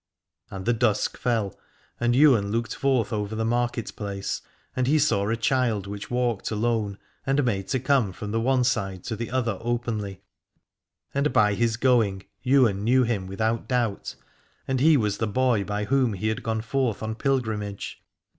And 0.49 0.65
the 0.65 0.73
dusk 0.73 1.15
fell, 1.15 1.53
and 1.99 2.15
Ywain 2.15 2.49
looked 2.51 2.73
forth 2.73 3.13
over 3.13 3.35
the 3.35 3.45
market 3.45 3.95
place, 3.95 4.41
and 4.75 4.87
he 4.87 4.97
saw 4.97 5.29
a 5.29 5.37
child 5.37 5.85
which 5.85 6.09
walked 6.09 6.49
alone 6.49 6.97
and 7.23 7.43
made 7.45 7.67
to 7.67 7.79
come 7.79 8.11
from 8.11 8.31
the 8.31 8.41
one 8.41 8.63
side 8.63 9.03
to 9.03 9.15
the 9.15 9.29
other 9.29 9.59
openly. 9.61 10.23
And 11.13 11.31
by 11.31 11.53
351 11.53 11.53
Aladore 11.53 11.59
his 11.59 11.77
going 11.77 12.23
Ywain 12.43 12.83
knew 12.83 13.03
him 13.03 13.27
without 13.27 13.67
doubt, 13.67 14.15
and 14.67 14.79
he 14.79 14.97
was 14.97 15.19
the 15.19 15.27
boy 15.27 15.63
by 15.63 15.85
whom 15.85 16.13
he 16.13 16.29
had 16.29 16.41
gone 16.41 16.61
forth 16.61 17.03
on 17.03 17.13
pilgrimage. 17.13 18.01